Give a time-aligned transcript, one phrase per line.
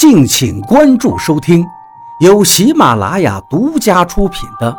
[0.00, 1.62] 敬请关注收听，
[2.20, 4.72] 由喜马拉雅独家出品的《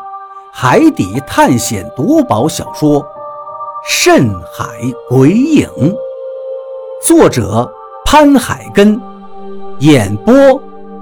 [0.51, 3.00] 海底探险夺宝小说》
[3.88, 4.66] 《深海
[5.08, 5.68] 鬼影》，
[7.06, 7.72] 作者
[8.04, 9.00] 潘海根，
[9.78, 10.34] 演播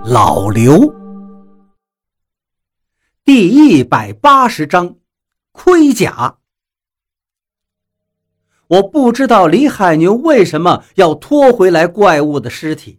[0.04, 0.94] 老刘。
[3.24, 4.96] 第一百八十章，
[5.54, 6.36] 盔甲。
[8.68, 12.99] 我不知道李海牛为什么要拖回来怪物的尸体。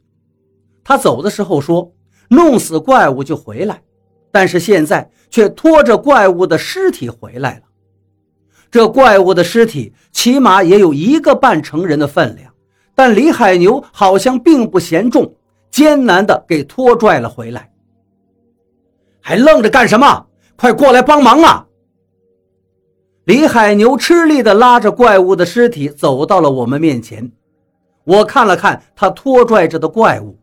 [0.82, 1.92] 他走的时候说
[2.28, 3.82] ：“弄死怪物就回来。”
[4.32, 7.62] 但是现在却拖着怪物的尸体回来了。
[8.70, 12.52] 这怪物的尸体起码也有一个半成人的分量，
[12.94, 15.34] 但李海牛好像并不嫌重，
[15.68, 17.72] 艰难地给拖拽了回来。
[19.20, 20.26] 还愣着干什么？
[20.56, 21.66] 快过来帮忙啊！
[23.24, 27.30] 李海牛吃力地拉着怪物的尸体走到了我们面前。
[28.04, 30.38] 我看了看他拖拽着的怪物。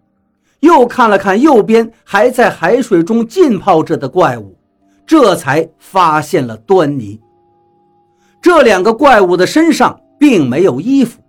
[0.62, 4.58] 又看了看右边还在海水中浸泡着的怪物，
[5.06, 7.20] 这才发现了端倪。
[8.42, 11.22] 这两个怪物的身上并没有衣服，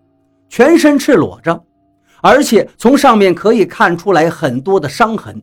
[0.48, 1.62] 全身赤裸着，
[2.22, 5.40] 而且从上面可以看出来很多的伤痕，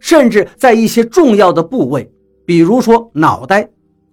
[0.00, 2.10] 甚至在一些重要的部位，
[2.44, 3.68] 比如说脑袋、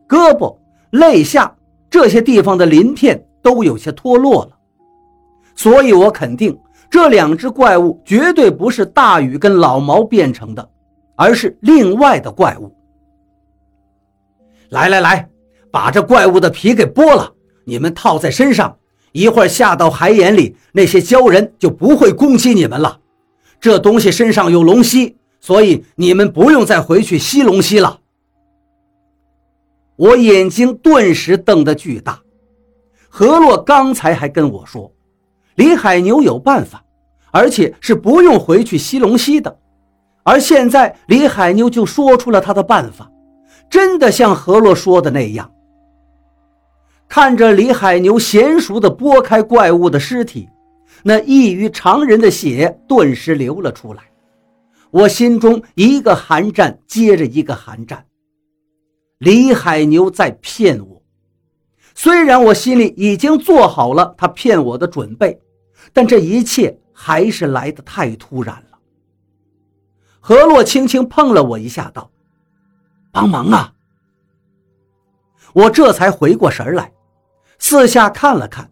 [0.07, 0.55] 胳膊、
[0.91, 1.53] 肋下
[1.89, 4.51] 这些地方的鳞片都有些脱落了，
[5.55, 6.57] 所以我肯定。
[6.95, 10.69] 这两只怪物绝对不是大禹跟老毛变成的，
[11.17, 12.73] 而是另外的怪物。
[14.69, 15.27] 来来来，
[15.69, 17.29] 把这怪物的皮给剥了，
[17.65, 18.77] 你们套在身上，
[19.11, 23.01] 一会儿下到海眼里，那些鲛人就不会攻击你们了。
[23.59, 27.99] 这东西身上有龙息，所以你们不用再回去吸龙息了。
[29.97, 32.21] 我眼睛顿时瞪得巨大。
[33.09, 34.89] 何洛刚才还跟我说。
[35.55, 36.84] 李海牛有办法，
[37.35, 39.59] 而且是不用回去西龙溪的。
[40.23, 43.11] 而现在，李海牛就说出了他的办法，
[43.69, 45.51] 真的像何洛说的那样。
[47.09, 50.47] 看着李海牛娴熟地拨开怪物的尸体，
[51.03, 54.03] 那异于常人的血顿时流了出来。
[54.89, 58.05] 我心中一个寒战接着一个寒战。
[59.17, 61.03] 李海牛在骗我，
[61.93, 65.37] 虽然我心里已经做好了他骗我的准备。
[65.93, 68.77] 但这一切还是来得太突然了。
[70.19, 72.09] 何洛轻轻碰了我一下，道
[73.11, 73.73] ：“帮忙啊！”
[75.53, 76.91] 我这才回过神来，
[77.59, 78.71] 四下看了看，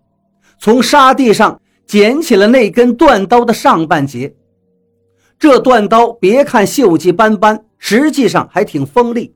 [0.58, 4.34] 从沙地上捡起了那根断刀的上半截。
[5.38, 9.36] 这断刀别看锈迹斑斑，实际上还挺锋利。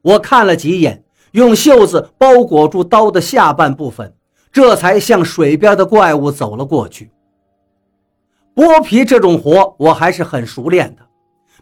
[0.00, 4.16] 我看了几眼，用袖子包裹住刀的下半部分。
[4.50, 7.11] 这才向水边的怪物走了过去。
[8.54, 11.02] 剥皮这种活我还是很熟练的，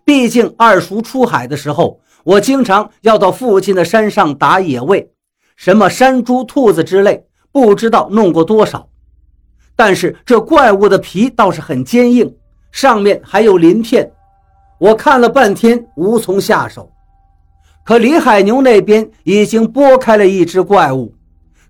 [0.05, 5.09] 毕竟二叔出海的时候，我经常要到附近的山上打野味，
[5.55, 8.89] 什么山猪、兔子之类，不知道弄过多少。
[9.77, 12.34] 但是这怪物的皮倒是很坚硬，
[12.73, 14.11] 上面还有鳞片，
[14.78, 16.91] 我看了半天无从下手。
[17.84, 21.15] 可李海牛那边已经剥开了一只怪物。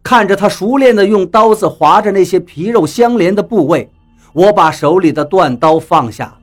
[0.03, 3.91] 看着他熟练地用刀子划着那些皮肉相连的部位，
[4.33, 6.39] 我把手里的断刀放下了。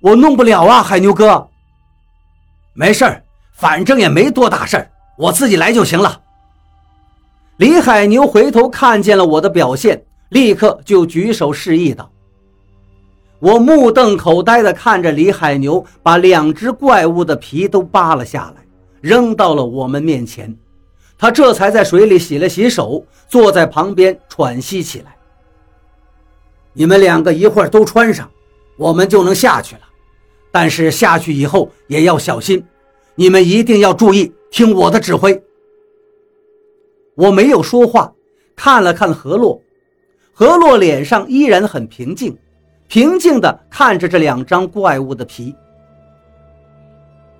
[0.00, 1.48] 我弄不了啊，海牛哥。
[2.72, 6.20] 没事儿，反正也没多大事儿，我自己来就行了。
[7.58, 12.10] 李海牛回头看见了我的表现，立刻就举手示意道
[13.38, 18.62] ：“我目瞪口呆地看着李海牛把两只怪物的皮都扒了下来，
[19.00, 20.54] 扔到了我们面前。”
[21.16, 25.13] 他这才在水里洗了洗手，坐在旁边喘息起来。
[26.74, 28.30] 你们两个一会儿都穿上，
[28.76, 29.80] 我们就能下去了。
[30.52, 32.64] 但是下去以后也要小心，
[33.14, 35.42] 你们一定要注意听我的指挥。
[37.14, 38.12] 我没有说话，
[38.54, 39.60] 看了看何洛，
[40.32, 42.36] 何洛脸上依然很平静，
[42.86, 45.54] 平静地看着这两张怪物的皮。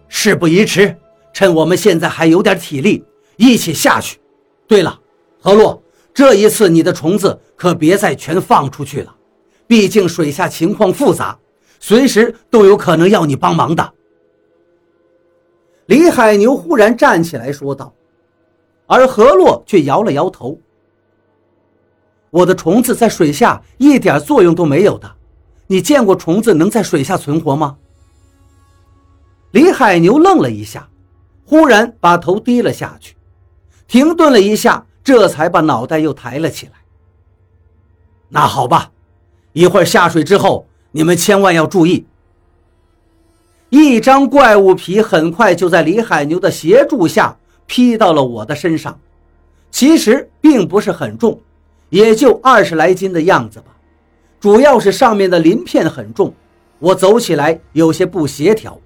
[0.09, 0.97] 事不宜迟，
[1.33, 3.05] 趁我们现在还有点体力。
[3.37, 4.21] 一起下去。
[4.69, 5.01] 对了，
[5.41, 5.83] 何洛，
[6.13, 9.13] 这一次你的虫子可别再全放出去了，
[9.67, 11.39] 毕竟水下情况复杂，
[11.81, 13.93] 随时都有可能要你帮忙的。
[15.87, 17.93] 李海牛忽然站起来说道，
[18.87, 20.59] 而何洛却摇了摇头
[22.31, 25.15] ：“我的虫子在水下一点作用都没有的，
[25.67, 27.77] 你见过虫子能在水下存活吗？”
[29.53, 30.89] 李海牛愣了一下，
[31.45, 33.15] 忽然把头低了下去。
[33.87, 36.73] 停顿了一下，这才把脑袋又抬了起来。
[38.31, 38.91] 那好吧，
[39.55, 42.05] 一会儿下水之后，你们千万要注意。
[43.71, 47.37] 一张怪物皮很快就在李海牛的协助下
[47.67, 49.01] 披到了我的身上，
[49.71, 51.41] 其实并不是很重，
[51.89, 53.67] 也就二十来斤的样子吧。
[54.41, 56.35] 主要是上面的鳞片很重，
[56.79, 58.79] 我走起来有些不协调。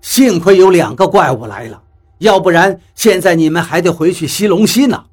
[0.00, 1.82] 幸亏有两个怪物来了，
[2.18, 5.04] 要不然现在你们还得回去吸龙溪呢。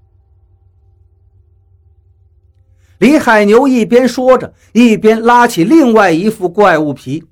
[3.04, 7.26] 李海牛一边说着，一边拉起另外一副怪物皮。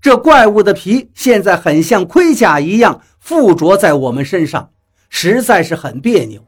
[0.00, 4.70] 这怪物的皮现在很像盔甲一样附着在我们身上，
[5.10, 6.42] 实在是很别扭。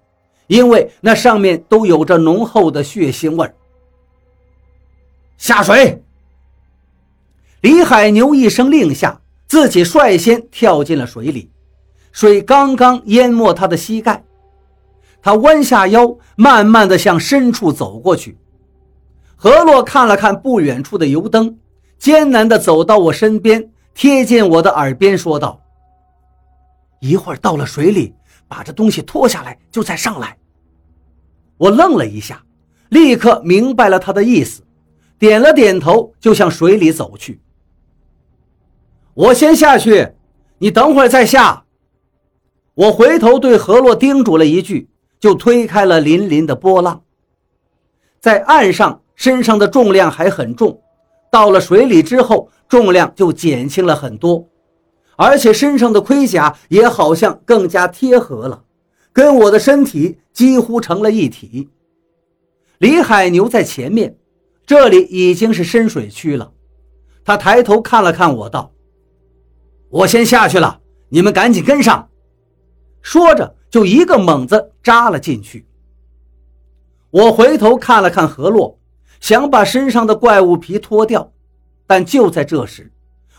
[0.47, 3.53] 因为那上面都有着浓厚的血腥味。
[5.37, 6.03] 下水！
[7.61, 11.51] 李海牛一声令下，自己率先跳进了水里，
[12.13, 14.25] 水刚刚淹没他的膝盖，
[15.23, 18.37] 他弯下腰，慢慢的向深处走过去。
[19.37, 21.59] 何洛看了看不远处的油灯，
[21.99, 25.61] 艰难的走到我身边，贴近我的耳边说道
[27.01, 28.15] ：“一会儿到了水里。”
[28.51, 30.39] 把这东西脱下来，就再上来。
[31.59, 32.43] 我愣了一下，
[32.89, 34.63] 立刻明白了他的意思，
[35.19, 37.43] 点了点头，就向水里走去。
[39.13, 40.15] 我先下去，
[40.61, 41.67] 你等会儿再下。
[42.73, 44.89] 我回头对何洛叮嘱了一句，
[45.21, 47.03] 就推开了粼粼的波浪。
[48.21, 50.81] 在岸上，身上的重量还很重，
[51.31, 54.49] 到了水里之后，重量就减轻了很多。
[55.17, 58.63] 而且身上的盔甲也好像更加贴合了，
[59.13, 61.69] 跟我的身体几乎成了一体。
[62.79, 64.17] 李海牛在前面，
[64.65, 66.53] 这里已经是深水区了。
[67.25, 68.73] 他抬头看了看我，道
[69.91, 72.08] ：“我先下去了，你们赶紧跟上。”
[73.11, 75.67] 说着，就一个猛子扎了进去。
[77.09, 78.79] 我回头看了看何洛，
[79.19, 81.33] 想把身上的怪物皮脱掉，
[81.87, 82.93] 但就在这时，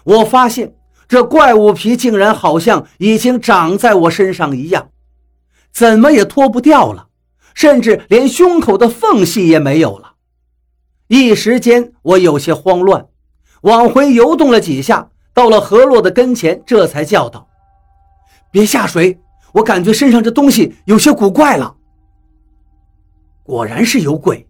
[0.04, 0.76] 我发现。
[1.08, 4.90] 这怪物皮竟然好像已经长在我身上一样，
[5.72, 7.10] 怎么也脱不掉了，
[7.54, 10.14] 甚至连胸口的缝隙也没有了。
[11.08, 13.06] 一时间我有些慌乱，
[13.62, 17.48] 往回游动了几下，到了河洛的跟前，这才叫道
[18.52, 19.20] ：“别下水，
[19.54, 21.76] 我感觉身上这东西有些古怪了。”
[23.44, 24.46] 果然是有鬼。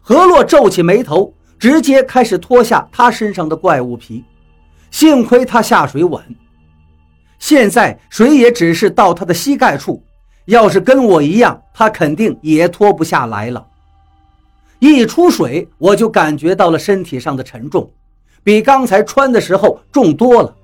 [0.00, 4.24] 何洛皱起眉头，直接开始脱下他身上的怪物皮。
[4.90, 6.20] 幸亏他下水稳，
[7.38, 10.02] 现在水也只是到他的膝盖处，
[10.46, 13.64] 要是跟我一样，他肯定也脱不下来了。
[14.80, 17.88] 一出水，我就感觉到了身体上的沉重，
[18.42, 20.56] 比刚才穿的时候重多了，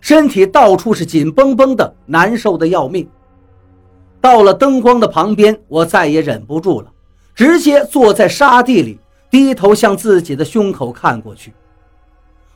[0.00, 3.08] 身体到处是紧绷绷的，难受的要命。
[4.20, 6.90] 到了灯光的旁边，我再也忍不住了，
[7.34, 8.98] 直接坐在沙地里，
[9.30, 11.52] 低头向自己的胸口看过去。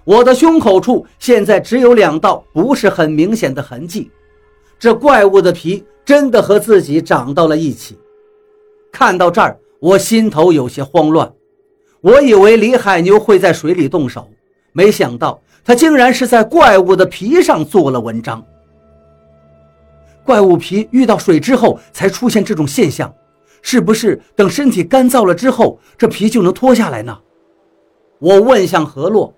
[0.04, 4.10] 我的胸口处现在只有两道不是很明显的痕迹，
[4.78, 7.96] 这怪物的皮真的和自己长到了一起。
[8.90, 11.32] 看到这儿，我心头有些慌乱。
[12.00, 14.28] 我以为李海牛会在水里动手，
[14.72, 18.44] 没想到他竟然是在怪物的皮上做了文章。
[20.24, 23.12] 怪物皮遇到水之后才出现这种现象，
[23.60, 27.18] 是不是等身体干燥了之后，这皮就能脱下来呢？
[28.20, 29.34] 我问向何洛。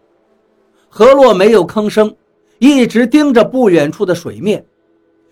[0.88, 2.14] 何洛没有吭声，
[2.58, 4.64] 一直盯着不远处的水面。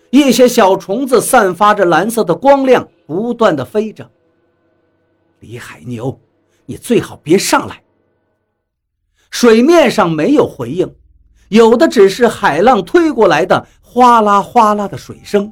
[0.09, 4.09] 一些小虫子散发着蓝色的光亮，不断的飞着。
[5.39, 6.19] 李海牛，
[6.65, 7.82] 你最好别上来。
[9.33, 10.95] 水面上没有回应，
[11.49, 15.51] 有的只是海浪推过来的哗啦哗啦的水声。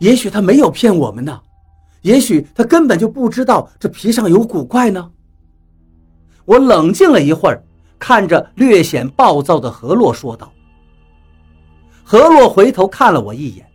[0.00, 1.38] 也许他没有骗我们呢，
[2.00, 5.10] 也许他根本就不知道这皮上有古怪呢。
[6.46, 7.62] 我冷静了一会儿，
[7.98, 10.50] 看着略显暴躁的何洛说道
[12.02, 13.66] ：“何洛回头看了我一眼。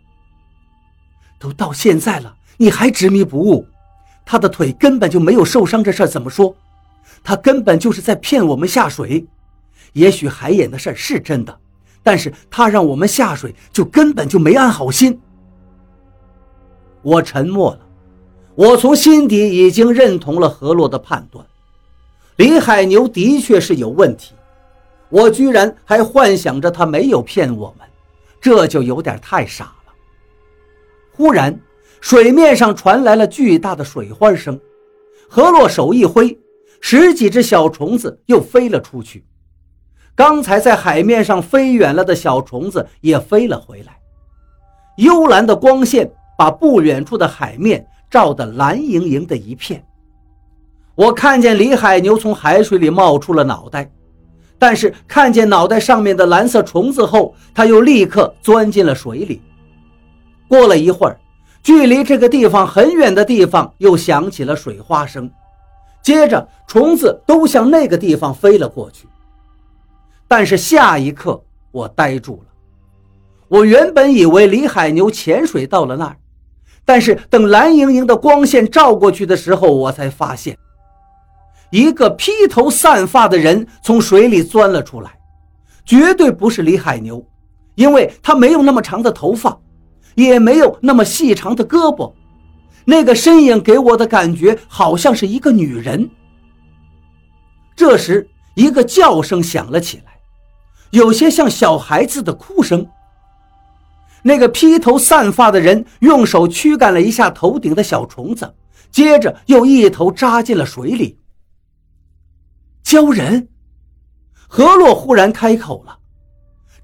[1.38, 3.64] 都到现在了，你还执迷不悟？
[4.26, 6.52] 他的腿根本就没有受伤，这事儿怎么说？
[7.22, 9.26] 他根本就是在骗我们下水。
[9.92, 11.58] 也许海眼的事儿是真的，
[12.02, 15.20] 但是他让我们下水，就根本就没安好心。”
[17.02, 17.80] 我沉默了，
[18.54, 21.44] 我从心底已经认同了何洛的判断。
[22.36, 24.34] 李海牛的确是有问题，
[25.08, 27.86] 我居然还幻想着他没有骗我们，
[28.40, 29.92] 这就有点太傻了。
[31.12, 31.58] 忽然，
[32.00, 34.58] 水面上传来了巨大的水花声，
[35.28, 36.38] 何洛手一挥，
[36.80, 39.24] 十几只小虫子又飞了出去。
[40.14, 43.98] 刚才在海面上飞远了的小虫子也飞了回来，
[44.96, 49.82] 幽蓝的光线把不远处的海面照得蓝莹莹的一片。
[50.94, 53.90] 我看见李海牛从海水里冒出了脑袋，
[54.58, 59.40] 但是看见脑袋上面的蓝色虫子后，他又立刻钻进了水里。
[60.48, 61.18] 过了一会儿，
[61.62, 65.30] 距离这个地方很远的地方又响起了水花声，
[66.02, 69.06] 接着虫子都向那个地方飞了过去。
[70.26, 72.50] 但是下一刻，我呆住了。
[73.48, 76.16] 我原本以为李海牛潜水到了那儿，
[76.84, 80.56] 但是等蓝莹莹的光线照过去的时候，我才发现。
[81.70, 85.18] 一个披头散发的人从水里钻了出来，
[85.84, 87.24] 绝对不是李海牛，
[87.74, 89.56] 因为他没有那么长的头发，
[90.14, 92.12] 也没有那么细长的胳膊。
[92.90, 96.10] 那个身影给我的感觉好像是一个女人。
[97.76, 100.18] 这时，一个叫声响了起来，
[100.90, 102.84] 有些像小孩子的哭声。
[104.24, 108.52] 那个披头散发的人用手驱赶了一下头顶的小虫子，
[108.90, 111.16] 接着又一头扎进了水里。
[112.82, 113.48] 鲛人，
[114.48, 115.96] 何洛忽然开口了：“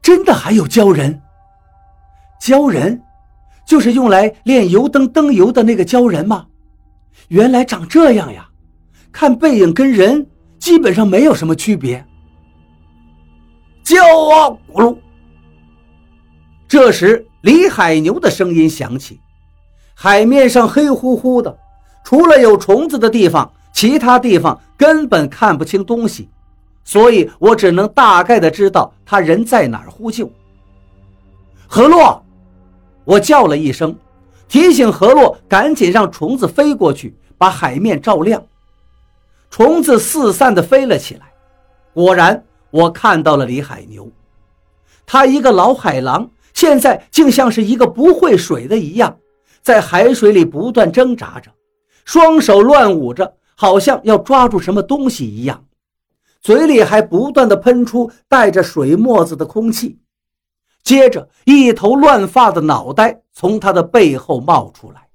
[0.00, 1.20] 真的还有鲛人？
[2.40, 3.02] 鲛人，
[3.66, 6.46] 就是用来炼油灯灯油的那个鲛人吗？
[7.28, 8.49] 原来长这样呀！
[9.12, 10.26] 看背影跟人
[10.58, 12.02] 基本上没有什么区别。”
[13.85, 14.58] 救我！
[14.73, 14.96] 咕噜。
[16.66, 19.20] 这时，李海牛的声音响起，
[19.94, 21.58] 海面上黑乎乎的，
[22.04, 23.52] 除了有虫子的地方。
[23.73, 26.30] 其他地方根本看不清东西，
[26.82, 30.32] 所以我只能大概的知道他人在哪儿呼救。
[31.66, 32.25] 何洛，
[33.06, 33.96] 我叫了一声，
[34.48, 38.44] 提醒何洛赶紧让虫子飞过去，把海面照亮。
[39.48, 41.32] 虫子四散的飞了起来，
[41.94, 44.10] 果然我看到了李海牛，
[45.06, 49.16] 他一个老海狼，现在竟像是一个不会水的一样，
[49.62, 51.50] 在海水里不断挣扎着，
[52.04, 53.34] 双手乱舞着。
[53.58, 55.64] 好像要抓住什么东西一样，
[56.42, 59.98] 嘴里还不断的喷出带着水沫子的空气。
[60.87, 65.09] 接着，一头乱发的脑袋从他的背后冒出来，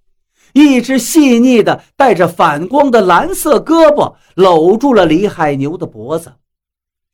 [0.51, 6.34] 一只细腻的、带着反光的蓝色胳膊搂住了李海牛的脖子。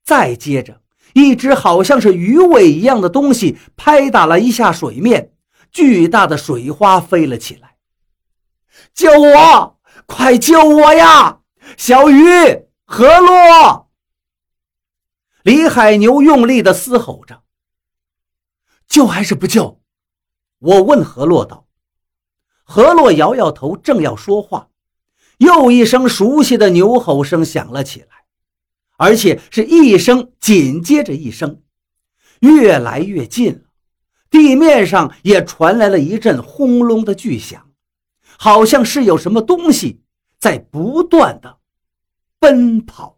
[0.03, 0.81] 再接着，
[1.13, 5.33] 一只好像是鱼尾一样的东西拍打了一下水面，
[5.71, 7.75] 巨大的水花飞了起来。
[8.91, 9.77] 救我！
[10.07, 11.41] 快救我呀！
[11.77, 12.25] 小鱼，
[12.85, 13.87] 何洛！
[15.43, 17.43] 李海牛用力的嘶吼着。
[18.87, 19.81] 救还是不救？
[20.59, 21.67] 我问何洛道。
[22.63, 24.69] 何洛摇摇头，正要说话，
[25.37, 28.07] 又一声熟悉的牛吼声响了起来，
[28.97, 31.61] 而且是一声紧接着一声，
[32.39, 33.61] 越来越近了。
[34.29, 37.65] 地面上也传来了一阵轰隆的巨响。
[38.39, 40.01] 好像是有什么东西
[40.37, 41.57] 在不断的
[42.37, 43.16] 奔跑。